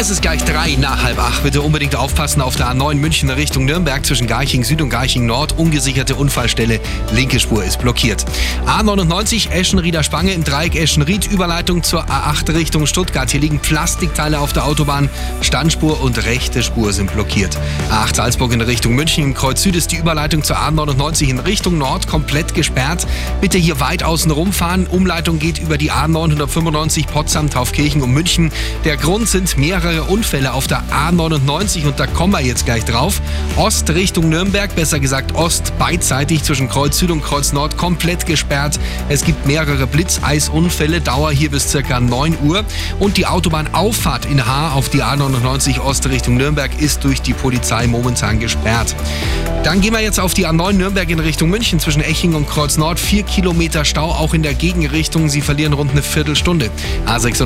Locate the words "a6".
57.06-57.36